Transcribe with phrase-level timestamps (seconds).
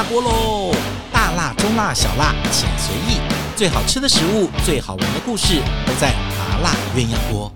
[0.00, 0.74] 辣锅喽！
[1.12, 3.20] 大辣、中辣、小辣，请随意。
[3.54, 7.52] 最好吃的食物，最好玩的故事，都在麻辣鸳鸯锅。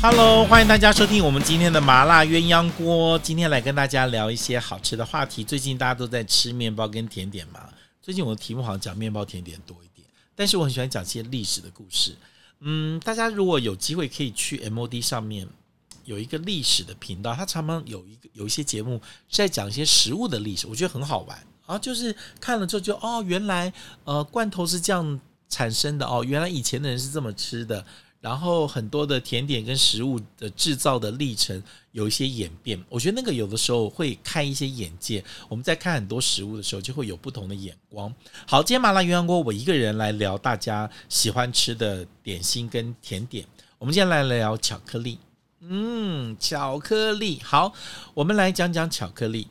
[0.00, 3.18] Hello，欢迎大家收听我们今天的麻辣鸳鸯锅。
[3.18, 5.42] 今天来跟大家聊一些好吃的话题。
[5.42, 7.58] 最近大家都在吃面包跟甜点嘛？
[8.00, 12.14] 最近我的题目好像讲面包甜点多一点，但是我很喜欢讲一些历史的故事。
[12.60, 15.48] 嗯，大家如果有机会可以去 MOD 上面。
[16.04, 19.00] 有一个历史的频道，它常常有一个有一些节目
[19.30, 21.78] 在讲一些食物的历史，我觉得很好玩啊。
[21.78, 23.72] 就是看了之后就哦，原来
[24.04, 27.84] 呃罐头是这样产生的哦，原来以前的人是这么吃的。
[28.20, 35.24] 然后很多的甜点跟食物的制造的历程有一些演变，我觉得那个有的时候会开一些眼界。
[35.48, 38.14] 我们在看很多食物的时候，就会有不同的眼光。
[38.46, 43.42] 好，今天麻辣鸳鸯锅，我一个人来聊大家喜欢吃的点心跟甜点。
[43.78, 45.18] 我们今天来聊巧克力。
[45.62, 47.74] 嗯，巧克力好，
[48.14, 49.46] 我们来讲讲巧克力。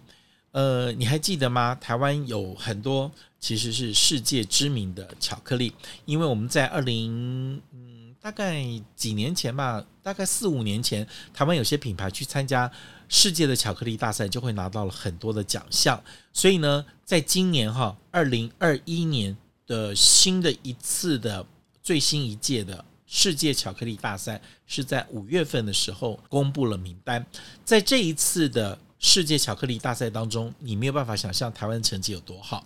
[0.51, 1.75] 呃，你还记得吗？
[1.75, 5.71] 台湾有很多其实是世界知名的巧克力，
[6.05, 8.59] 因为我们在二零嗯大概
[8.95, 12.69] 几年前吧，大概四五年前，台湾有些品牌去参加
[13.07, 16.03] 世界的巧克力大赛，就会拿到了很多的奖项。
[16.33, 21.45] 所以呢，在今年哈，二零二一年的新的一次的
[21.83, 22.83] 最新一届的。
[23.11, 27.25] 世界巧克力大赛是在五月份的时候公布了名单，
[27.65, 32.63] 在这一次的世界巧克力大赛当中，你没有办法想象台湾成绩有多好。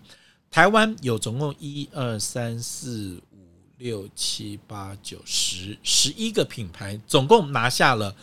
[0.52, 8.14] 台湾有总共一二三四五六七八九十十一个品牌，总共拿下了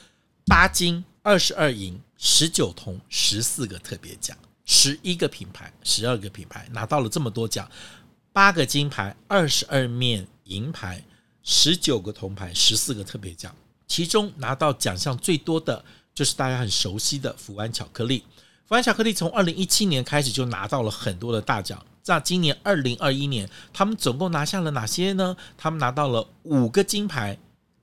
[0.45, 4.37] 八金、二十二银、十九铜、十四个特别奖。
[4.67, 7.69] 十一个品牌，十二个品牌拿到了这么多奖，
[8.31, 11.03] 八个金牌，二十二面银牌。
[11.43, 13.55] 十九个铜牌，十四个特别奖，
[13.87, 18.25] 其中拿到奖项最多的就是大家很熟悉的福安巧克力。
[18.67, 25.37] 福安巧克力从二零一七年开始就拿到了很多的大奖，在今年二零二一年，他们总共拿下了哪些呢？
[25.57, 27.37] 他们拿到了五个金牌、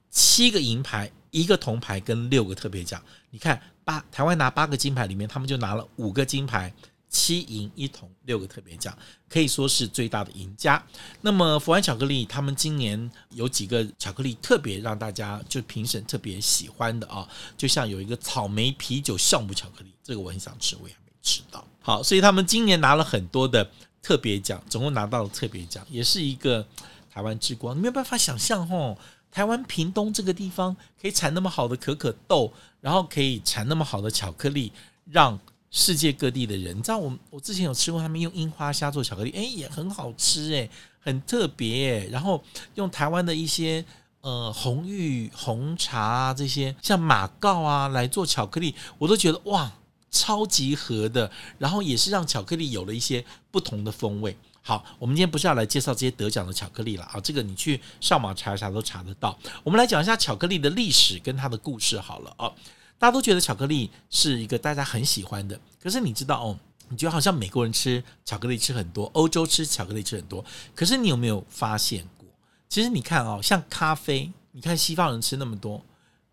[0.10, 3.02] 七个银牌、一个铜牌跟六个特别奖。
[3.32, 6.74] 你看，八台湾拿八个金牌里面，他们就拿了五个金牌。
[7.18, 8.96] 七银一铜六个特别奖，
[9.28, 10.82] 可以说是最大的赢家。
[11.22, 17.28] 那么福安巧克力，他们今年有几个巧克力特别让大家就评审特别喜欢的啊，
[17.58, 21.68] 就像有一个草莓啤酒酵母巧克力，这个我很想吃，我也没吃到。
[21.82, 23.68] 好，所以他们今年拿了很多的
[24.00, 26.64] 特别奖，总共拿到了特别奖，也是一个
[27.12, 27.76] 台湾之光。
[27.76, 28.96] 你没有办法想象哦，
[29.32, 34.72] 台湾屏东这个地方可以产那么好的可可豆，然后可以产那么好的巧克力，
[35.10, 35.40] 让。
[35.70, 40.70] 世界各地的人，你知道我我之前有吃过他们用樱花虾做巧克力，哎，也很好吃，哎，
[41.00, 42.42] 很特别，然后
[42.76, 43.84] 用台湾的一些
[44.22, 49.72] 呃红玉红茶啊这些，像马告啊来做巧克力，我都觉得哇，
[50.10, 51.30] 超级合的。
[51.60, 54.36] 然后也是让巧克力有了一些不同的风味。
[54.62, 59.38] 好，我们今天不是要来介绍这些得奖的巧克力了啊，这个你去上网查一查都查得到。
[59.64, 62.52] 我们来讲一下巧克力的历史跟它的故事好了啊。
[63.00, 66.60] 大家都觉得巧克力是一个大家很喜欢的，可是你知道哦，
[66.90, 70.44] 你觉得好像美国人吃巧克力吃很多，欧洲吃巧克力吃很多，
[70.74, 72.28] 可是你有没有发现过？
[72.68, 75.82] 其实你看哦，像咖啡，你看西方人吃那么多，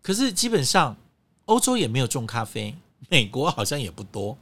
[0.01, 0.95] 可是基本上
[1.45, 2.75] 欧洲也没有种咖啡，
[3.09, 4.35] 美国好像也不多，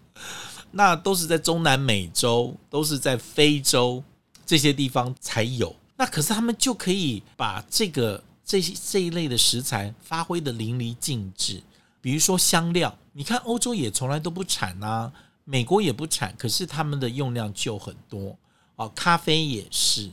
[0.72, 4.02] 那都是在中南美洲，都是在非洲
[4.46, 5.76] 这些地方才有。
[5.98, 11.62] 那可是他们就可以把这个这些这一类的食材发挥得淋漓尽致。
[12.04, 15.10] 比如说香料，你看欧洲也从来都不产啊，
[15.46, 18.38] 美国也不产，可是他们的用量就很多
[18.76, 18.86] 啊。
[18.90, 20.12] 咖啡也是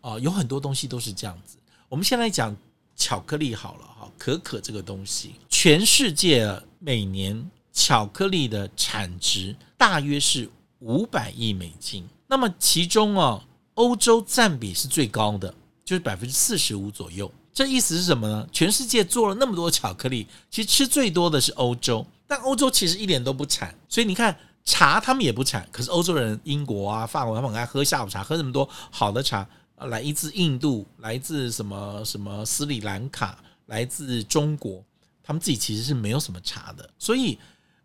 [0.00, 1.56] 啊，有很多东西都是这样子。
[1.88, 2.56] 我们先来讲
[2.94, 6.48] 巧克力好了哈，可可这个东西，全世界
[6.78, 10.48] 每年巧克力的产值大约是
[10.78, 15.52] 五百亿美金，那么其中啊，欧洲占比是最高的，
[15.84, 17.28] 就是百分之四十五左右。
[17.58, 18.48] 这意思是什么呢？
[18.52, 23.74] 全世界做了那么多巧克力，其实吃最多的是欧洲，但欧洲其实一点都不产。
[23.88, 29.44] 所以你看，茶他们也不产，可是欧洲人，英国啊、法国他们很爱喝下午茶，喝这么多好的茶，
[29.78, 33.36] 来自印度，来自什么什么斯里兰卡，
[33.66, 34.80] 来自中国，
[35.24, 36.88] 他们自己其实是没有什么茶的。
[36.96, 37.36] 所以，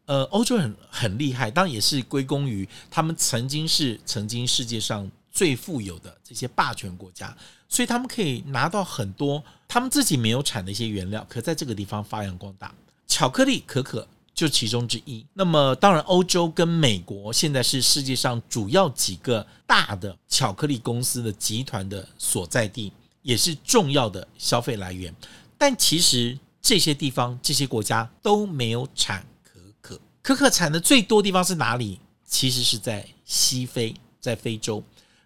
[0.05, 7.35] 呃，欧洲人很厉害，当然也是归功于他们曾经是曾经世界上最富有的这些霸权国家。
[7.67, 12.73] 所以他们可以拿到很多他们自己没有产的一些原料，可在这个地方发扬光大。
[13.07, 15.25] 巧克力、可可就其中之一。
[15.33, 25.13] 那么，当然，欧洲跟美国现在是世界上主要几个大的巧克力公司的集团的所在地，也是重要的消费来源。
[25.57, 31.99] 但其实这些地方、这些国家都没有产可可，可可产的最多地方是哪里？
[32.25, 34.83] 其实是在西非，在非洲。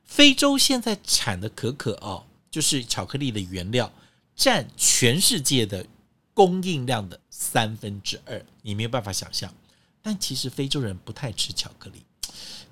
[0.07, 3.91] 非洲现在产的可可哦，就是巧克力的原料，
[4.35, 5.85] 占全世界的
[6.33, 8.43] 供应量的三分之二。
[8.63, 9.53] 你没有办法想象，
[10.01, 12.01] 但其实非洲人不太吃巧克力，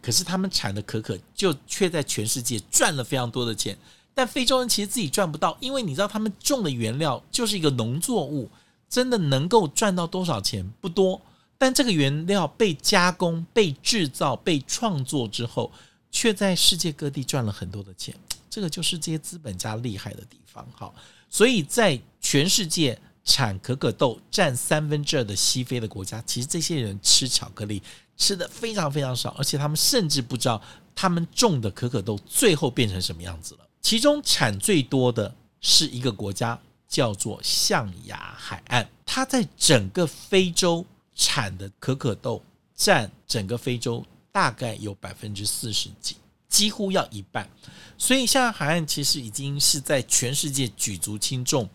[0.02, 3.78] 可是他们产的可可就却在全世界赚了非常多的钱。
[4.14, 8.50] 但非洲人其实自己赚不到，因为你知道他们种的原料就是一个农作物，
[8.90, 11.22] 真的能够赚到多少钱不多。
[11.58, 15.72] 但这个原料被加工、被制造、被创作之后，
[16.16, 18.16] 却在世界各地赚了很多的钱。
[18.50, 20.66] 这个就是这些资本家厉害的地方。
[20.74, 20.96] 好，
[21.30, 27.84] 所以在全世界产可可豆占三分之二的西非的国家，其实这些人吃巧克力
[28.16, 30.62] 吃的非常非常少，而且他们甚至不知道
[30.96, 33.68] 他们种的可可豆最后变成什么样子了。
[33.82, 36.58] 其中产最多的是一个国家，
[36.88, 40.86] 叫做象牙海岸，它在整个非洲。
[41.18, 42.44] 产的可可豆
[42.76, 46.18] 占整个非洲大概有百分之四十几，
[46.50, 47.50] 几乎要一半。
[47.98, 51.70] 所以，象牙海岸其实已经是在全世界举足轻重，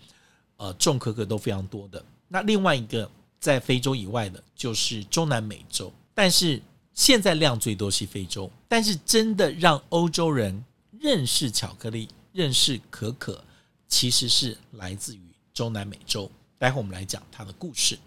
[0.58, 2.04] 呃，种可可都非常多的。
[2.28, 5.90] 那另外一个在非洲以外的，就是中南美洲。
[6.12, 6.60] 但是
[6.92, 10.62] 现在量最多是非洲，但是真的让欧洲人
[10.98, 13.42] 认识巧克力、认识可可，
[13.88, 15.22] 其实是来自于
[15.54, 16.30] 中南美洲。
[16.58, 17.98] 待会我们来讲它的故事，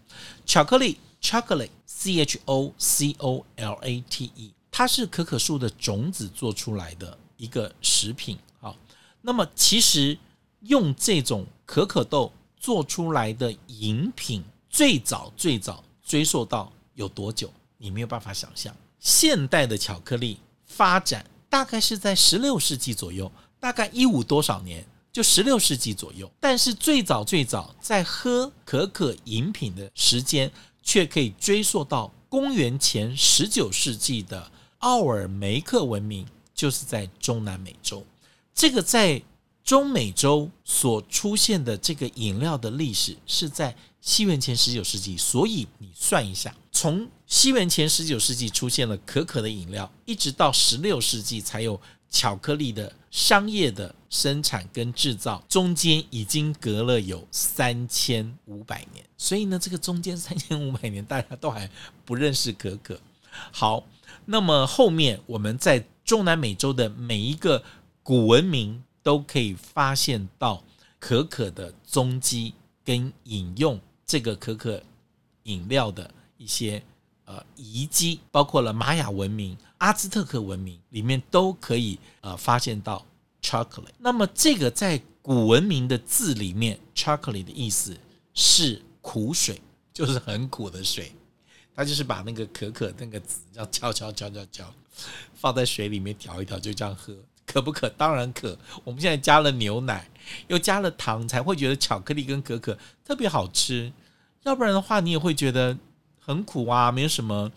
[0.45, 0.99] 巧克力。
[1.23, 8.37] Chocolate，C H O C O L A T E，它是可可树的种子做出来的一个食品。
[8.59, 8.75] 好，
[9.21, 10.17] 那么其实
[10.59, 17.51] 用这种可可豆做出来的饮品，最早最早追溯到有多久？
[17.77, 18.75] 你没有办法想象。
[18.99, 23.31] 现代的巧克力发展大概是在十六世纪左右，
[23.61, 24.85] 大概一五多少年？
[25.11, 26.29] 就十六世纪左右。
[26.39, 30.51] 但是最早最早在喝可可饮品的时间。
[30.83, 38.05] 却可以追溯到公元前十九世纪的奥尔梅克文明，就是在中南美洲。
[38.53, 39.21] 这个在
[39.63, 51.79] 中美洲所出现的这个饮料的历史是在西元前十九世纪，所以你算一下，从西元前十九世纪出现了可可的饮料，一直到十六世纪才有。
[52.13, 61.67] 巧克力的商业的生产跟制造中间已经隔了有三千五百年，所以呢，这个中间三千五百年大家都还
[62.05, 62.97] 不认识可可。
[63.51, 63.83] 好，
[64.25, 67.63] 那么后面我们在中南美洲的每一个
[68.03, 70.63] 古文明都可以发现到
[70.99, 72.53] 可可的踪迹
[72.85, 74.79] 跟饮用这个可可
[75.43, 76.81] 饮料的一些。
[77.25, 83.05] 呃，遗迹包括了玛雅文明、阿兹特克文明里面都可以呃发现到
[83.41, 83.91] chocolate。
[83.97, 87.93] 那么这个在古文明的字里面，chocolate 的意思
[88.33, 91.11] 是苦水，就是很苦的水。
[91.75, 94.73] 他就是把那个可可那个籽这样敲敲敲敲敲，
[95.33, 97.13] 放在水里面调一调，就这样喝，
[97.45, 97.89] 渴不渴？
[97.89, 98.57] 当然渴。
[98.85, 100.09] 我们现在加了牛奶，
[100.47, 103.91] 又加了糖，才会觉得巧克力跟可可特别好吃。
[104.43, 105.77] 要不然的话，你也会觉得。
[106.25, 107.51] 很苦啊，没有什么。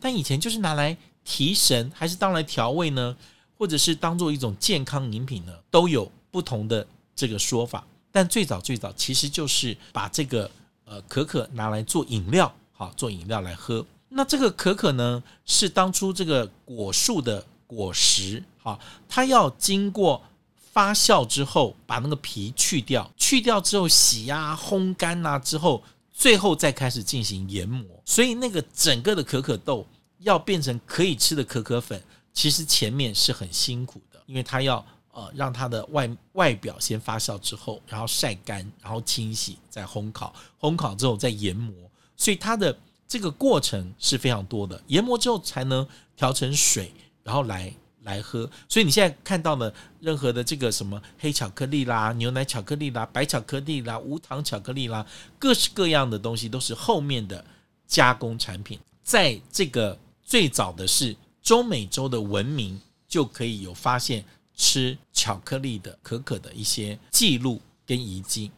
[0.00, 0.96] 但以前就是拿来
[1.30, 3.14] 提神，还是当来调味呢？
[3.58, 5.52] 或者是当做一种健康饮品呢？
[5.70, 7.86] 都有不同的这个说法。
[8.10, 10.50] 但最早最早其实就是把这个
[10.86, 13.84] 呃可可拿来做饮料，好，做饮料来喝。
[14.08, 20.24] 那这个可可呢，是当初这个果树的果实，好，它要经过
[20.72, 25.82] 发酵之后，把那个皮去掉，去掉之后洗啊、烘干啊之后。
[26.10, 29.86] 最后再开始进行研磨，所以那个整个的可可豆
[30.18, 41.74] 要变成可以吃的可可粉，其实前面是很辛苦的，因为它要呃让它的外外表先发酵之后，然后晒干，然后清洗，再烘烤，烘烤之后再研磨，
[42.16, 47.72] 所以它的这个过程是非常多的，研磨之后才能调成水，然后来。
[48.04, 55.04] 来喝，所以你现在看到的任何的这个什么黑巧克力啦、牛奶巧克力啦、白巧克力啦、无糖巧克力啦，
[55.38, 57.44] 各式各样的东西都是后面的
[57.86, 58.78] 加工产品。
[59.02, 64.22] 在这个最早的是中美洲的文明就可以有发现
[64.54, 68.50] 吃巧克力的可可的一些记录跟遗迹。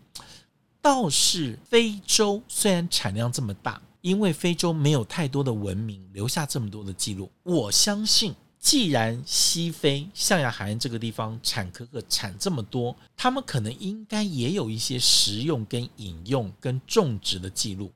[0.82, 8.34] 倒是非洲虽然产量这么大，因为非洲没有太多的文明留下这么多的记录，我相信。
[8.58, 17.90] 既然西非象牙海岸这个地方产可可产这么多，他们可能应该也有一些食用跟饮用跟种植的记录，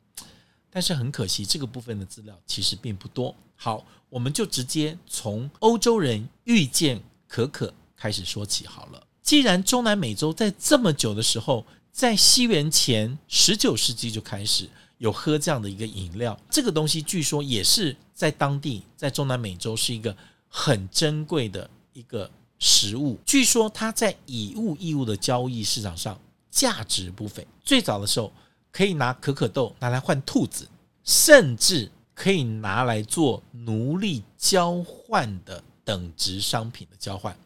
[0.71, 3.35] 但是很可惜，这个部分的资料其实并不多。
[3.57, 9.03] 好，我们就直接从欧洲人遇见可可开始说起好了。
[9.23, 14.69] 既然中南美洲在这么久的时候，在西元前十九世纪就开始
[14.99, 16.39] 有喝这样的一个饮料。
[16.51, 20.15] 这个东西据说也是在当地，在中南美洲是一个
[20.49, 23.19] 很珍贵的一个食物。
[23.25, 26.19] 据说它在以物易物的交易市场上
[26.51, 27.47] 价值不菲。
[27.65, 28.31] 最早的时候
[28.71, 30.69] 可以拿可可豆拿来换兔子，
[31.03, 37.37] 甚至可以拿来做奴隶交换的等值商品的交换。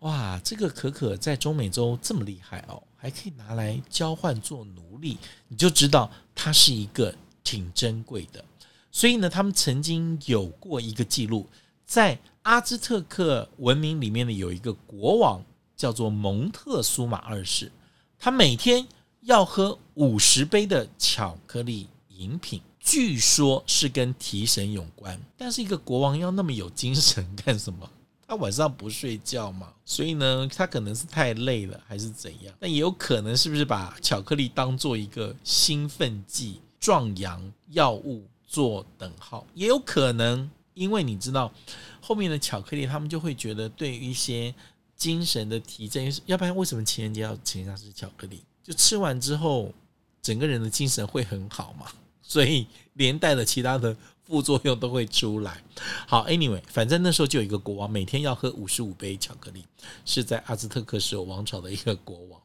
[0.00, 8.44] 哇，这个可可在中美洲这么厉害哦，还可以拿来交换做奴隶，你就知道它是一个挺珍贵的。
[8.90, 11.46] 所以呢，他们曾经有过一个记录，
[11.84, 15.44] 在阿兹特克文明里面呢，有一个国王
[15.76, 17.70] 叫做蒙特苏玛二世，
[18.18, 18.86] 他每天
[19.22, 25.20] 要喝五十杯的巧克力饮品，据说是跟提神有关。
[25.36, 27.88] 但是一个国王要那么有精神干什么？
[28.26, 32.54] 他晚上不睡觉嘛，所以呢，他可能是太累了，还是怎样？
[32.58, 39.46] 但也有可能是不是把巧克力当做一个兴奋剂、壮阳药物做等号？
[39.54, 41.52] 也有可能，因为你知道
[42.00, 44.54] 后面的巧克力，他们就会觉得对于一些
[44.96, 48.42] 精神的提振，要不然为什么情人节要请他吃巧克力？
[48.62, 49.72] 就吃完之后，
[50.22, 51.86] 整个人的精神会很好嘛，
[52.28, 53.96] 所以连带的其他的。
[54.28, 55.64] 副作用都会出来。
[56.06, 59.64] 好，Anyway，反正那时候就有一个国王，每天要喝五十五杯巧克力，
[60.04, 62.38] 是在阿兹特克时候王朝的一个国王。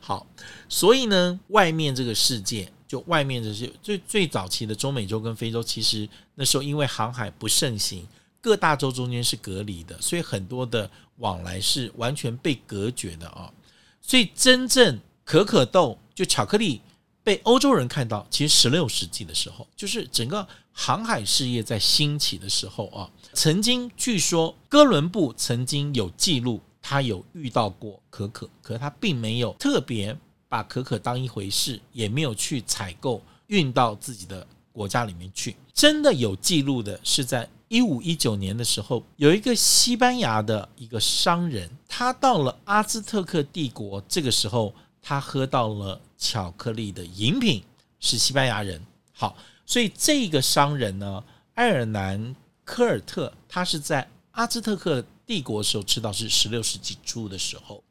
[0.00, 0.24] 好，
[0.68, 8.06] 所以呢，外面这个世界，就外面这些最最早期的中美洲跟非洲，其实那时候因为航海不盛行，
[8.40, 13.52] 各大洲中间是隔离的，所以很多的往来是完全被隔绝的啊。
[14.00, 16.80] 所以真正可可豆就巧克力。
[17.22, 23.10] 被欧洲人看到，其实十六世纪的时候，就是整个航海事业在兴起的时候啊。
[23.34, 30.16] 曾经据说哥伦布曾经有记录，他有遇到过可可，可他并没有特别
[30.48, 35.54] 把可可当一回事，也没有去采购运到自己的国家里面去。
[35.74, 44.74] 真的有记录的是在一五一九年的时候，有一个西班牙的一个商人，他到了阿兹特克帝国，这个时候。
[45.02, 47.64] 他喝到了巧克力的饮品，
[47.98, 48.80] 是西班牙人。
[49.12, 49.36] 好，
[49.66, 51.24] 所以这个商人呢，
[51.54, 57.82] 埃尔南科尔特，他是在阿兹特克帝国的时候吃到，是十六世纪初的时候。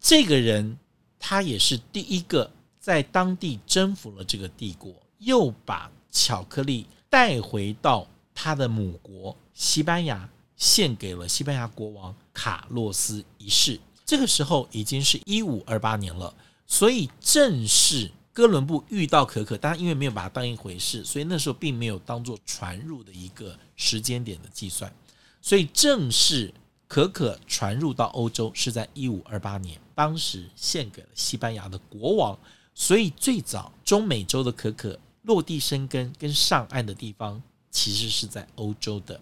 [0.00, 0.78] 这个人
[1.18, 13.78] 他也是第一个在当地征服了这个帝国，又把巧克力带回到他的母国西班牙，献给了西班牙国王卡洛斯一世。
[14.06, 16.34] 这个时候已经是一五二八年了，
[16.68, 24.94] 所以正是哥伦布遇到可可，当然因为没有把它当一回事，所以那时候并没有当做传入的一个时间点的计算，
[25.42, 26.54] 所以正是
[26.86, 32.38] 可可传入到欧洲是在一五二八年，当时献给了西班牙的国王，
[32.74, 39.20] 所以最早中美洲的可可落地生根跟上岸的地方，其实是在欧洲的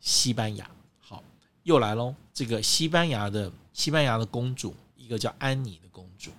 [0.00, 0.68] 西班牙。
[0.98, 1.22] 好，
[1.62, 3.50] 又来喽，这个西班牙的。
[3.74, 6.32] 西班牙的公主，一个叫安妮的公主，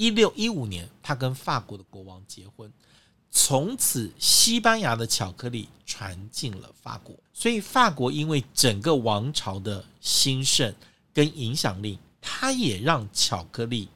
[0.00, 2.72] 一六一五年，她跟法国的国王结婚，
[3.30, 10.74] 从此西班牙的巧克力传进了法国，所以法国因为整个王朝的兴盛
[11.12, 13.90] 跟影响力，它也让巧克力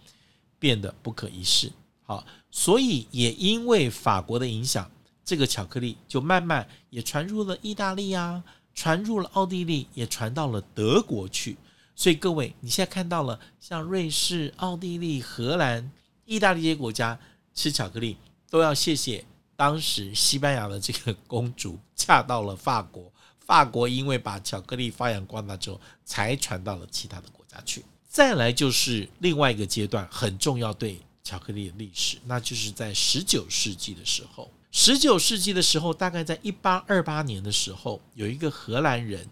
[0.58, 1.72] 变得不可一世。
[2.02, 4.90] 好，所以也因为法国的影响，
[5.24, 8.44] 这个巧克力就慢慢也传入了意大利啊，
[8.74, 11.56] 传入了奥地利，也传到了德国去。
[11.96, 15.90] 所以各位，你现在看到了像瑞士、奥地利、荷兰、
[16.24, 17.18] 意大利这些国家
[17.54, 18.16] 吃巧克力，
[18.50, 19.24] 都要谢谢
[19.54, 27.84] 当时西班牙的这个公主嫁到了法国，法国因为把巧克力发扬光大之后，才传到了其他的国家去。
[28.08, 39.24] 再来就是另外一个阶段很重要对巧克力的历史，那就是在十九世纪的时候，十九世纪的时候，大概在一八二八年的时候，有一个荷兰人。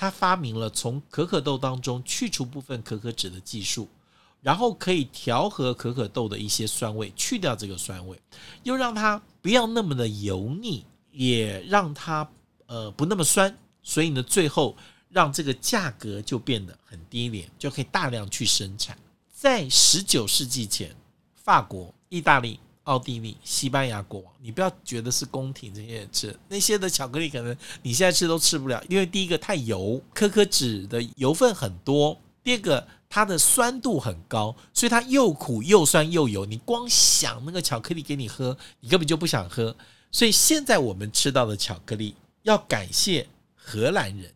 [0.00, 3.86] 他发明了从可可豆当中去除部分可可脂的技术，
[4.40, 8.18] 然后可以调和可可豆的一些酸味，去掉这个酸味，
[8.62, 12.26] 又让它不要那么的油腻，也让它
[12.64, 14.74] 呃不那么酸，所以呢，最后
[15.10, 18.96] 让这个价格就变得很低廉，就可以大量去生产。
[19.30, 20.96] 在十九世纪前，
[21.34, 22.58] 法国、意大利。
[22.90, 36.44] 奥地利、西班牙国王，你不要觉得是宫廷这些人吃那些的巧克力，可能你现在吃都吃不了，因为第一个太油，可可脂的油分很多；第二个它的酸度很高，所以它又苦又酸又油。
[36.44, 39.76] 你光想那个巧克力给你喝，你根本就不想喝。
[40.10, 44.34] 所以现在我们吃到的巧克力，要感谢荷兰人。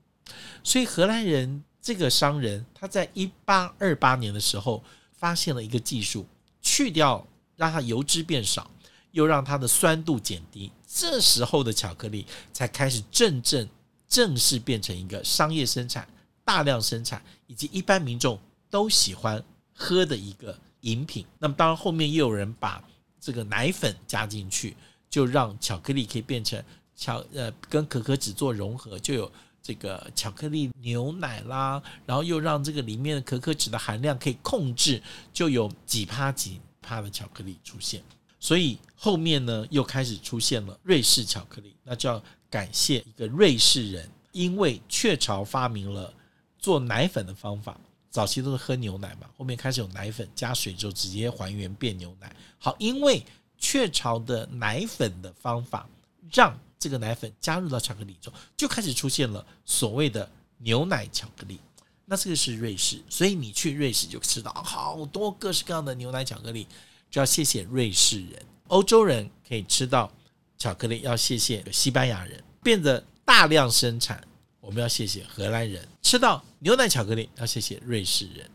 [0.63, 4.81] 所以荷兰人这个商人，他在一八二八年的时候
[5.19, 6.25] 发现了一个技术，
[6.63, 7.27] 去掉。
[7.57, 8.71] 让它油脂变少，
[9.13, 13.69] 又让它的酸度减低，这时候的巧克力才开始真正
[14.09, 16.07] 正式变成一个商业生产、
[16.45, 18.39] 大量生产以及一般民众
[18.71, 19.43] 都喜欢
[19.73, 21.25] 喝的一个饮品。
[21.39, 22.83] 那么当然后面又有人把
[23.21, 24.77] 这个奶粉加进去，
[25.09, 26.63] 就让巧克力可以变成
[26.95, 29.31] 巧呃跟可可脂做融合，就有
[29.63, 38.03] 这个巧克力牛奶啦，然后又让这个里面的可可脂的含量可以控制，就有几趴几趴的巧克力出现。
[38.39, 46.13] 所以后面呢又开始出现了瑞士巧克力，那就要感谢一个瑞士人，因为雀巢发明了
[46.59, 47.81] 做奶粉的方法。
[48.11, 52.37] 早期都是喝牛奶嘛，后面开始有奶粉加水之后直接还原变牛奶。
[52.59, 53.25] 好，因为
[53.59, 55.89] 雀巢的奶粉的方法，
[56.31, 61.59] 让这个奶粉加入到巧克力中，就开始出现了所谓的牛奶巧克力。
[62.07, 66.67] 那这个是瑞士，所以你去瑞士就吃到好多各式各样的牛奶巧克力，
[67.11, 68.43] 就要谢谢瑞士人。
[68.69, 70.11] 欧洲人可以吃到
[70.59, 74.23] 巧克力，要谢谢西班牙人，变得大量生产。
[74.61, 78.49] 我们要谢谢荷兰人吃到牛奶巧克力，要谢谢瑞士人。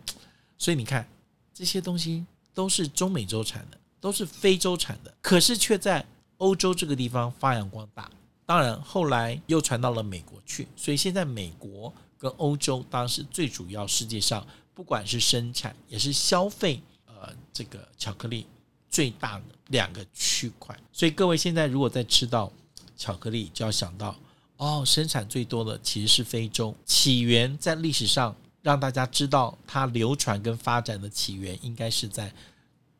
[0.58, 1.08] 所以你看，
[1.53, 6.06] 这些东西都是中美洲产的，都是非洲产的，可是却在
[6.38, 8.10] 欧洲这个地方发扬光大。
[8.46, 10.68] 当然，后来又传到了美国去。
[10.75, 14.46] 所以现在美国跟欧洲当时最主要，世界上
[14.76, 18.46] 不管是生产也是消费，呃，这个巧克力
[18.90, 20.78] 最大的两个区块。
[20.94, 22.52] 所以各位现在如果在吃到
[22.98, 24.16] 巧克力，就要想到。
[24.58, 32.30] 哦，生产最多的其实是非洲，起源在历史上让大家知道它流传跟发展的起源应该是在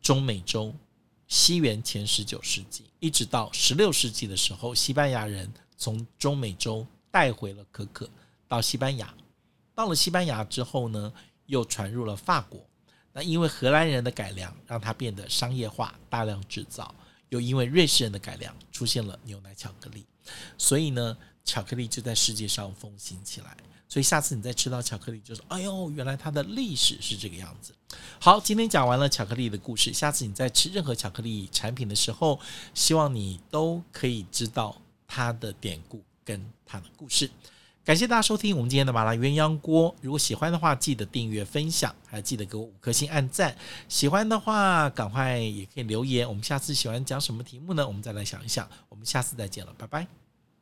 [0.02, 0.74] 中美洲，
[1.28, 8.10] 西元前十九世纪，一直到十六世纪的时候，西班牙人从中美洲带回了可可
[8.50, 9.14] 到西班牙，
[9.74, 11.14] 到了西班牙之后呢，
[11.46, 12.60] 又传入了法国，
[13.14, 16.94] 那因为荷兰人的改良让它变得商业化，大量制造，
[17.30, 20.06] 又因为瑞士人的改良出现了牛奶巧克力，
[20.58, 21.18] 所以呢。
[21.46, 27.74] 巧克力就在世界上风行起来，所以下次你再吃到巧克力，就说：“哎呦，原来它的历史是这个样子。”
[28.22, 32.40] 好，今天讲完了巧克力的故事，下次你在吃任何巧克力产品的时候，
[32.76, 37.32] 希望你都可以知道它的典故跟它的故事。
[37.90, 39.96] 感谢大家收听我们今天的麻辣鸳鸯锅。
[40.00, 43.56] 如果喜欢的话，记得订阅、分享，还记得给我五颗星按赞。
[43.88, 46.30] 喜欢的话，赶快也可以留言。
[46.30, 47.88] 我们下次喜欢讲什么题目呢？
[47.88, 48.70] 我们再来想一想。
[48.90, 50.19] 我们下次再见了，拜拜。